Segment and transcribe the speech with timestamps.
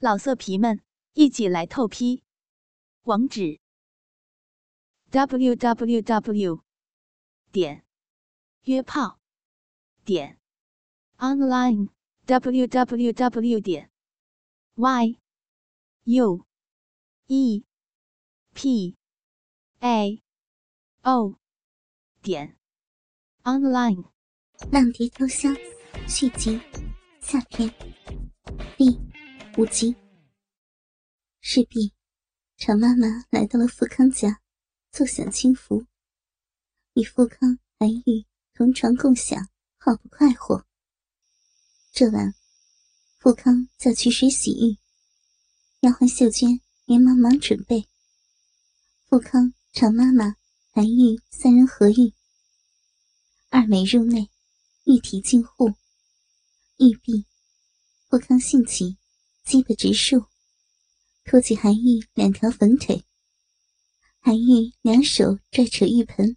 [0.00, 0.80] 老色皮们，
[1.14, 2.22] 一起来透批！
[3.02, 3.58] 网址
[5.10, 6.62] ：w w w
[7.50, 7.84] 点
[8.62, 9.18] 约炮
[10.04, 10.38] 点
[11.16, 11.88] online
[12.26, 13.90] w w w 点
[14.76, 15.18] y
[16.04, 16.46] u
[17.26, 17.64] e
[18.54, 18.96] p
[19.80, 20.22] a
[21.02, 21.40] o
[22.22, 22.56] 点
[23.42, 24.04] online。
[24.70, 25.56] 浪蝶飘香
[26.06, 26.60] 续集
[27.20, 27.68] 下篇。
[28.76, 29.17] 第
[29.58, 29.96] 五集。
[31.40, 31.92] 势必，
[32.56, 34.40] 常妈妈来到了富康家，
[34.92, 35.84] 坐享清福，
[36.94, 38.24] 与富康、韩玉
[38.54, 40.64] 同床共享，好不快活。
[41.90, 42.32] 这晚，
[43.18, 44.78] 富康叫取水洗浴，
[45.80, 47.88] 丫鬟秀娟连忙忙准备。
[49.08, 50.36] 富康、常妈妈、
[50.70, 52.14] 韩玉三人合浴，
[53.50, 54.30] 二美入内。
[54.84, 55.74] 玉体进户，
[56.76, 57.26] 玉臂，
[58.08, 58.96] 富康性情，
[59.48, 60.26] 鸡巴直竖，
[61.24, 63.02] 托起韩玉两条粉腿。
[64.20, 66.36] 韩玉两手拽扯浴盆，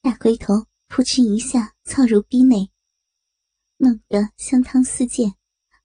[0.00, 2.70] 大龟头扑哧一下操入逼内，
[3.76, 5.34] 弄得香汤四溅，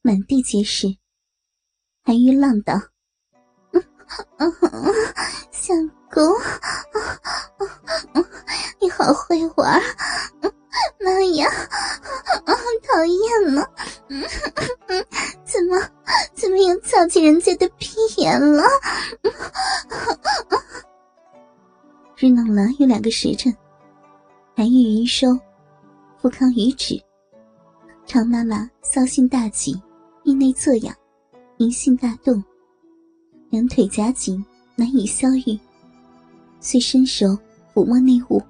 [0.02, 0.96] 满地皆是。
[2.02, 2.80] 韩玉浪道
[5.52, 6.24] ：“相公，
[8.80, 9.82] 你好会玩。”
[11.04, 11.50] 妈呀！
[12.84, 13.74] 讨厌了！
[16.92, 18.64] 怎么怎么又操起人家的屁眼了？
[22.18, 23.56] 日弄了有两个时辰，
[24.54, 25.40] 白玉云收，
[26.22, 27.02] 富康于止。
[28.06, 29.82] 常妈妈骚性大起，
[30.24, 30.94] 意内作痒，
[31.58, 32.44] 淫性大动，
[33.50, 34.44] 两腿夹紧，
[34.76, 35.58] 难以消愈，
[36.60, 37.28] 遂伸手
[37.74, 38.42] 抚摸内物，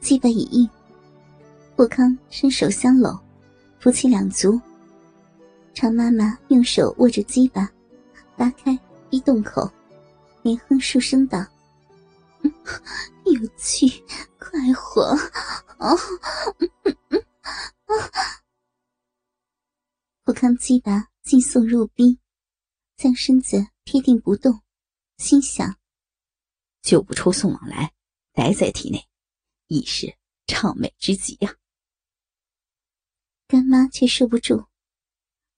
[0.00, 0.68] 鸡巴已硬。
[1.76, 3.18] 富康伸手相搂，
[3.80, 4.60] 夫妻两足。
[5.80, 7.72] 常妈妈用手握着鸡巴，
[8.36, 8.76] 拉开
[9.10, 9.72] 一洞口，
[10.42, 11.38] 连哼数声道
[13.24, 13.86] ：“有趣，
[14.40, 15.04] 快活！”
[15.78, 15.94] 啊，
[20.24, 22.18] 富康鸡巴尽送入逼，
[22.96, 24.60] 将身子贴定不动，
[25.18, 25.78] 心想
[26.82, 27.92] ：“就不出送往来，
[28.32, 29.06] 待在体内，
[29.68, 30.16] 已是
[30.48, 31.54] 畅美之极呀。”
[33.46, 34.66] 干妈却受不住，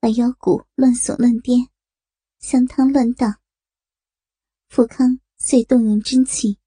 [0.00, 1.68] 把腰骨乱耸乱颠，
[2.38, 3.38] 香汤乱荡。
[4.66, 6.58] 富康遂动用真气，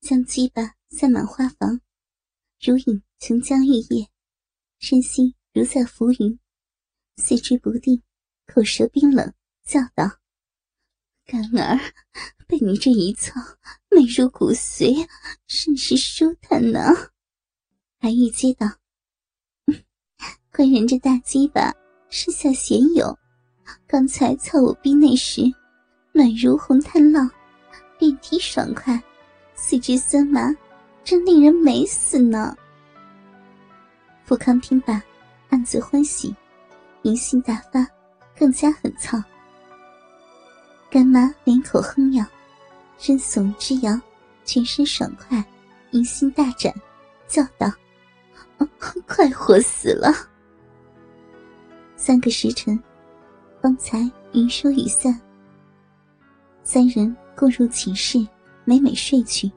[0.00, 1.82] 将鸡巴塞满花房，
[2.58, 4.08] 如饮琼浆玉液，
[4.78, 6.40] 身心如在浮云，
[7.18, 8.02] 四肢不定，
[8.46, 10.18] 口舌冰冷，叫道
[11.26, 11.78] ：“干儿，
[12.48, 13.38] 被你这一操，
[13.90, 15.06] 美如骨髓，
[15.46, 16.80] 甚是舒坦呢。”
[18.00, 18.66] 白玉接道。
[20.50, 21.70] 快忍着大鸡巴
[22.18, 23.14] 身下鲜有，
[23.86, 25.42] 刚才操我逼内时，
[26.12, 27.28] 暖如红炭烙，
[27.98, 28.98] 遍体爽快，
[29.54, 30.50] 四肢酸麻，
[31.04, 32.56] 真令人美死呢。
[34.24, 35.02] 富康听罢，
[35.50, 36.34] 暗自欢喜，
[37.02, 37.86] 淫性大发，
[38.34, 39.22] 更加狠操。
[40.90, 42.24] 干妈连口哼咬，
[42.96, 44.00] 身耸之摇，
[44.42, 45.44] 全身爽快，
[45.90, 46.72] 淫心大展，
[47.28, 47.70] 叫道
[49.06, 50.10] ：“快活死了！”
[51.96, 52.78] 三个时辰，
[53.62, 55.18] 方才云收雨散。
[56.62, 58.24] 三人共入寝室，
[58.64, 59.50] 美美睡去。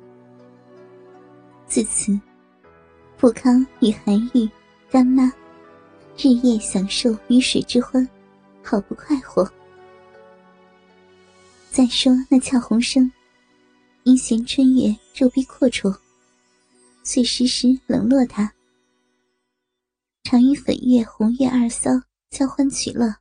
[1.67, 2.17] 自此，
[3.17, 4.49] 富康与韩愈、
[4.89, 5.31] 干妈
[6.17, 8.07] 日夜享受鱼水之欢，
[8.63, 9.47] 好不快活。
[11.69, 13.11] 再说那俏红生，
[14.03, 15.95] 因嫌春月肉逼阔绰，
[17.03, 18.51] 遂时时冷落他，
[20.23, 21.91] 常与粉月、红月二骚。
[22.29, 23.15] 交欢取乐，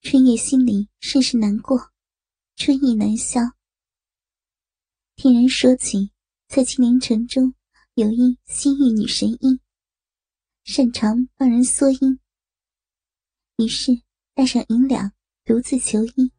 [0.00, 1.90] 春夜心里甚是难过，
[2.54, 3.40] 春意难消。
[5.16, 6.10] 听人说起，
[6.46, 7.52] 在金陵城中
[7.94, 9.60] 有一西域女神医，
[10.62, 12.18] 擅长帮人缩阴。
[13.58, 13.90] 于是
[14.34, 15.10] 带上银两，
[15.44, 16.30] 独自求医。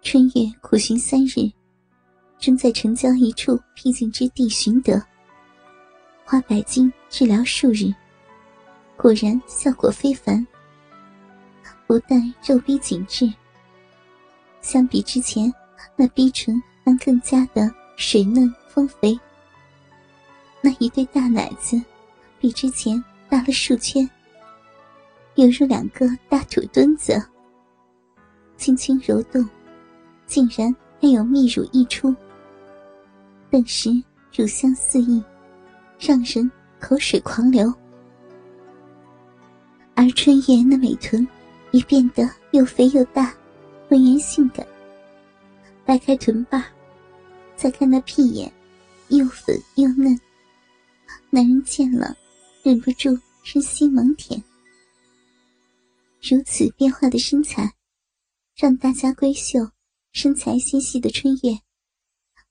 [0.00, 1.52] 春月苦寻三日，
[2.38, 5.04] 终在城郊一处僻静之地寻得，
[6.24, 7.92] 花百金治疗数日。
[9.02, 10.46] 果然效果非凡，
[11.88, 13.28] 不但肉逼紧致，
[14.60, 15.52] 相比之前
[15.96, 19.18] 那逼唇还更加的水嫩丰肥。
[20.60, 21.82] 那一对大奶子
[22.38, 24.08] 比之前大了数圈，
[25.34, 27.20] 犹如两个大土墩子。
[28.56, 29.44] 轻轻揉动，
[30.28, 32.14] 竟然还有蜜乳溢出，
[33.50, 33.90] 顿时
[34.32, 35.20] 乳香四溢，
[35.98, 36.48] 让人
[36.78, 37.74] 口水狂流。
[39.94, 41.26] 而春夜那美臀，
[41.70, 43.34] 也变得又肥又大，
[43.88, 44.66] 浑圆性感。
[45.84, 46.64] 掰开臀把，
[47.56, 48.52] 再看那屁眼，
[49.08, 50.18] 又粉又嫩。
[51.30, 52.16] 男人见了，
[52.62, 54.42] 忍不住身心猛舔。
[56.20, 57.72] 如此变化的身材，
[58.56, 59.70] 让大家闺秀
[60.12, 61.58] 身材纤细的春月，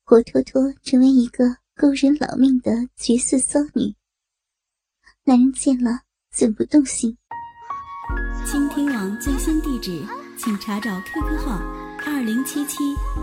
[0.04, 1.46] 活脱脱成为一个
[1.76, 3.96] 勾人老命的绝色骚女。
[5.24, 6.02] 男人见了，
[6.32, 7.18] 怎不动心？
[9.24, 10.04] 最新地址，
[10.36, 11.60] 请查找 QQ 号
[12.08, 12.80] 二零七七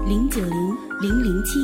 [0.07, 1.59] 零九零零零七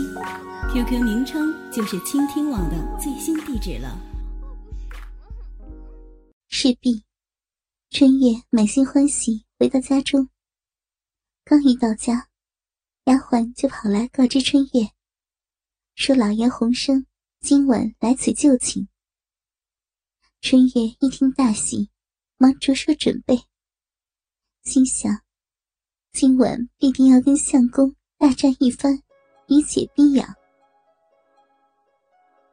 [0.73, 3.97] ，QQ 名称就是倾听网的最新地址了。
[6.49, 7.05] 势必，
[7.91, 10.29] 春月满心欢喜回到家中。
[11.45, 12.29] 刚一到家，
[13.05, 14.91] 丫鬟就跑来告知春月，
[15.95, 17.07] 说老爷洪生
[17.39, 18.89] 今晚来此就寝。
[20.41, 21.91] 春月一听大喜，
[22.37, 23.45] 忙着手准备，
[24.65, 25.15] 心想：
[26.13, 28.99] 今晚必定要跟相公大战一番，
[29.47, 30.27] 以解逼痒。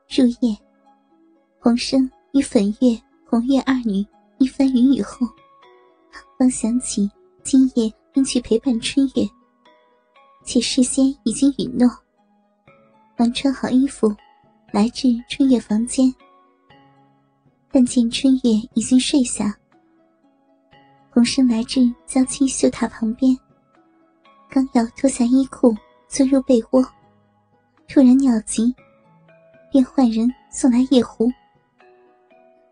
[0.10, 0.58] 入夜，
[1.58, 4.06] 洪生与粉月、红月二女
[4.40, 5.26] 一番云雨后，
[6.38, 7.10] 方想起
[7.44, 9.26] 今夜应去陪伴春月，
[10.44, 11.88] 且事先已经允诺，
[13.18, 14.14] 忙穿好衣服，
[14.74, 16.14] 来至春月房间。
[17.72, 19.58] 但见春月已经睡下，
[21.14, 23.38] 洪生来至娇妻绣榻旁边，
[24.50, 25.76] 刚要脱下衣裤
[26.08, 26.82] 钻入被窝，
[27.88, 28.74] 突然尿急，
[29.70, 31.30] 便唤人送来夜壶，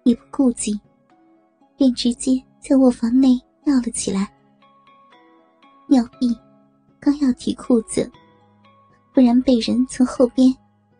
[0.04, 0.80] 也不顾忌，
[1.76, 4.32] 便直接在卧房内尿了起来。
[5.88, 6.34] 尿毕，
[7.00, 8.10] 刚要提裤子，
[9.14, 10.56] 忽然被人从后边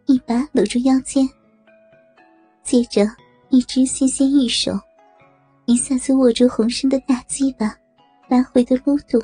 [0.08, 1.28] 一把搂住腰间，
[2.64, 3.10] 接着。
[3.52, 4.80] 一只纤纤玉手，
[5.70, 7.78] 一下子握住洪生的大鸡巴，
[8.28, 9.22] 来回的撸动，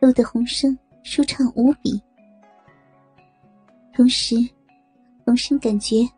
[0.00, 2.00] 撸得洪生舒畅无比。
[3.92, 4.36] 同时，
[5.26, 6.08] 洪生感觉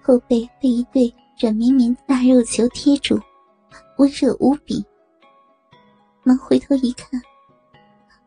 [0.00, 3.20] 后背被一对软绵绵的大肉球贴住，
[3.98, 4.82] 温热无比。
[6.24, 7.20] 忙回头一看，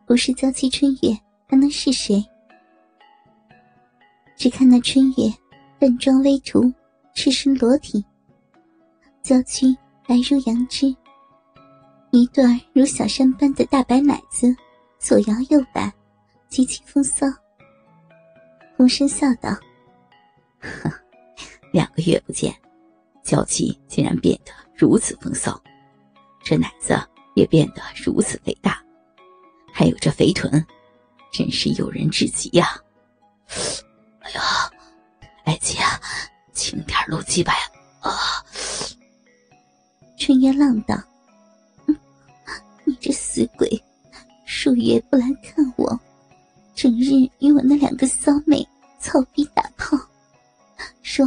[0.06, 1.18] 不是娇妻春月，
[1.48, 2.24] 还能是谁？
[4.36, 5.24] 只看那春月
[5.80, 6.72] 淡妆微涂。
[7.12, 8.04] 赤身裸体，
[9.22, 9.74] 娇躯
[10.06, 10.94] 白如羊脂，
[12.12, 14.54] 一段如小山般的大白奶子
[15.00, 15.92] 左摇右摆，
[16.48, 17.26] 极其风骚。
[18.76, 19.50] 洪生笑道
[21.72, 22.54] ：“两个月不见，
[23.24, 25.60] 娇妻竟然变得如此风骚，
[26.44, 26.96] 这奶子
[27.34, 28.80] 也变得如此肥大，
[29.72, 30.64] 还有这肥臀，
[31.32, 32.80] 真是诱人至极呀！
[34.20, 34.40] 哎呀，
[35.44, 36.00] 爱妻啊！”
[36.54, 37.60] 轻点露鸡巴呀！
[40.36, 40.38] 啊！
[40.38, 41.02] 春月浪道
[42.84, 43.82] ：“你这死鬼，
[44.44, 45.98] 数月不来看我，
[46.74, 48.66] 整日与我那两个骚妹
[49.00, 49.96] 操逼打炮，
[51.02, 51.26] 说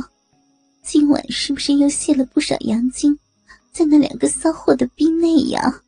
[0.83, 3.17] 今晚是不是又泄了不少阳精，
[3.71, 5.81] 在那两个骚货的逼内呀？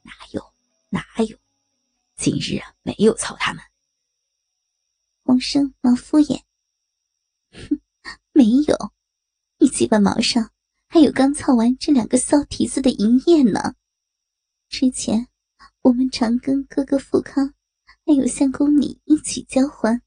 [0.00, 0.42] 哪有
[0.88, 1.36] 哪有，
[2.16, 3.62] 今日啊没有操他们。”
[5.24, 6.40] 黄生忙敷衍
[7.52, 7.78] ：“哼。”
[8.34, 8.92] 没有，
[9.58, 10.50] 你鸡巴毛上
[10.92, 13.74] 还有刚操完这两个骚蹄子的营业呢。
[14.68, 15.26] 之前
[15.80, 17.54] 我们常跟哥哥富康，
[18.04, 20.02] 还有相公你一起交换，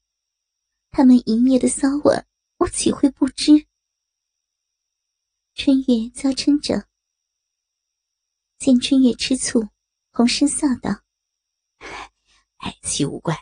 [0.92, 2.24] 他们营业的骚味，
[2.58, 3.66] 我岂会不知？
[5.54, 6.86] 春月娇嗔着，
[8.60, 9.68] 见春月吃醋，
[10.12, 11.02] 红声笑道
[12.58, 13.36] ：“爱妻无怪，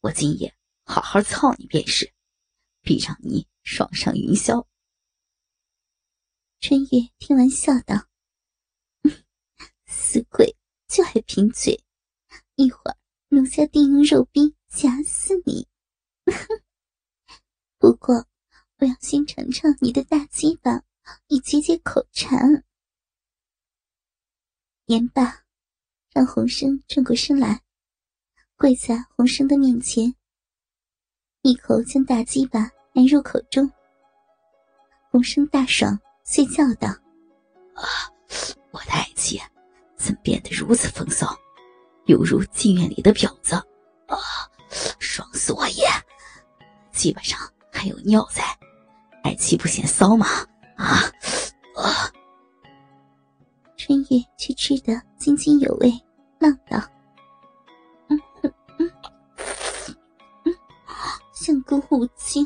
[0.00, 0.54] 我今夜
[0.84, 2.12] 好好操你便是，
[2.82, 4.64] 必让你。”爽上云霄。
[6.68, 8.08] 春月听完笑道
[9.86, 10.56] ：“死鬼，
[10.88, 11.80] 就爱贫嘴，
[12.56, 12.96] 一会儿
[13.28, 15.68] 奴家定用肉逼夹死你。
[17.78, 18.26] 不过，
[18.78, 20.82] 我要先尝尝你的大鸡巴，
[21.28, 22.64] 以解解口馋。”
[24.86, 25.44] 言罢，
[26.12, 27.62] 让洪生转过身来，
[28.56, 30.16] 跪在洪生的面前，
[31.42, 32.72] 一口将大鸡巴。
[32.92, 33.70] 含入口中，
[35.12, 36.88] 洪生大爽，遂叫道
[37.74, 37.86] ：“啊，
[38.72, 39.40] 我的爱妻，
[39.96, 41.34] 怎变得如此风骚，
[42.06, 43.54] 犹如妓院里的婊子？
[44.08, 44.18] 啊，
[44.98, 45.86] 爽死我也！
[46.90, 47.38] 基本上
[47.70, 48.42] 还有尿在，
[49.22, 50.26] 爱妻不嫌骚吗？
[50.76, 51.00] 啊
[51.76, 52.10] 啊！”
[53.78, 55.92] 春月却吃得津津有味，
[56.40, 56.82] 浪道
[58.10, 58.92] ：“嗯嗯嗯
[60.44, 60.54] 嗯，
[61.32, 62.44] 相公无情。”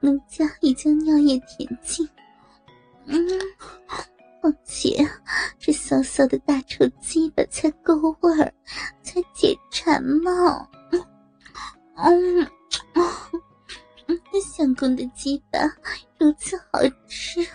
[0.00, 2.08] 奴家已将尿液舔尽，
[3.04, 3.16] 嗯，
[4.40, 5.06] 况且
[5.58, 8.52] 这骚骚的大臭鸡巴才够味儿，
[9.02, 10.66] 才解馋嘛。
[11.96, 12.50] 嗯，
[14.42, 15.58] 相公的鸡巴
[16.18, 17.46] 如此好吃，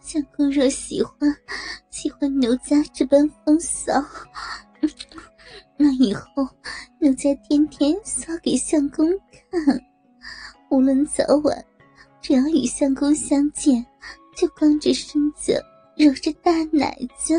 [0.00, 1.16] 相公若喜欢，
[1.90, 3.92] 喜欢奴家这般风骚，
[5.76, 6.48] 那以后
[7.02, 9.08] 奴家天天骚给相公
[9.50, 9.80] 看，
[10.68, 11.64] 无论早晚，
[12.20, 13.84] 只要与相公相见，
[14.36, 15.58] 就光着身子，
[15.96, 17.34] 揉着大奶子，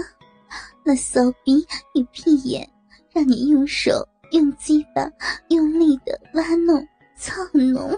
[0.84, 1.64] 那骚逼
[1.94, 2.68] 与屁眼。
[3.14, 5.12] 让你用手、用鸡巴
[5.50, 6.88] 用力的挖弄、
[7.18, 7.92] 操弄，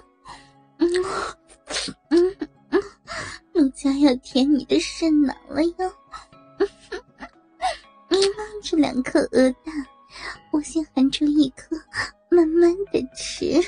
[0.80, 0.90] 嗯
[2.10, 2.36] 嗯
[2.72, 2.82] 嗯，
[3.54, 5.94] 奴家要舔你的肾囊了哟！
[8.10, 8.20] 嗯，
[8.64, 9.86] 这两颗鹅蛋，
[10.54, 11.76] 我先含住一颗，
[12.30, 13.60] 慢慢的吃。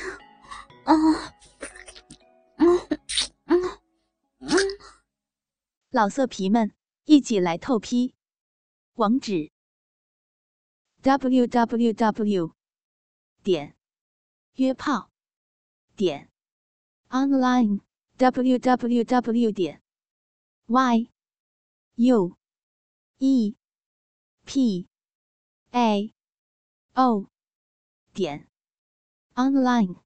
[0.83, 0.93] 啊，
[2.57, 2.77] 嗯
[3.45, 3.59] 嗯
[4.37, 4.57] 嗯，
[5.89, 6.71] 老色皮们，
[7.05, 8.13] 一起来透批，
[8.93, 9.51] 网址。
[11.01, 12.53] www.
[13.43, 13.75] 点
[14.53, 15.11] 约炮
[15.95, 16.31] 点
[17.09, 17.81] online
[18.17, 19.51] www.
[19.51, 19.81] 点
[20.67, 21.09] y
[21.95, 22.37] u
[23.17, 23.55] e
[24.45, 24.87] p
[25.71, 26.14] a
[26.95, 27.27] o
[28.13, 28.47] 点。
[29.35, 30.04] Online